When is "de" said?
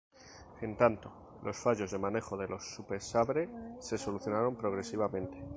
1.91-1.99, 2.35-2.47